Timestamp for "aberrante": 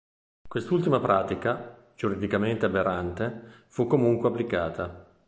2.65-3.65